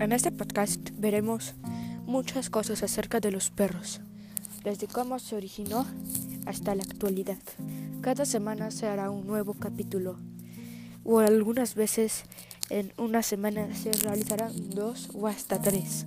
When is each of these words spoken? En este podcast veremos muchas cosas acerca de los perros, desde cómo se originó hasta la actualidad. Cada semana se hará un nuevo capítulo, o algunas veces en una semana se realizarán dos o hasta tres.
En 0.00 0.12
este 0.12 0.30
podcast 0.30 0.90
veremos 0.96 1.54
muchas 2.06 2.50
cosas 2.50 2.84
acerca 2.84 3.18
de 3.18 3.32
los 3.32 3.50
perros, 3.50 4.00
desde 4.62 4.86
cómo 4.86 5.18
se 5.18 5.34
originó 5.34 5.86
hasta 6.46 6.76
la 6.76 6.84
actualidad. 6.84 7.38
Cada 8.00 8.24
semana 8.24 8.70
se 8.70 8.86
hará 8.86 9.10
un 9.10 9.26
nuevo 9.26 9.54
capítulo, 9.54 10.16
o 11.02 11.18
algunas 11.18 11.74
veces 11.74 12.22
en 12.70 12.92
una 12.96 13.24
semana 13.24 13.74
se 13.74 13.90
realizarán 13.90 14.70
dos 14.70 15.10
o 15.14 15.26
hasta 15.26 15.60
tres. 15.60 16.06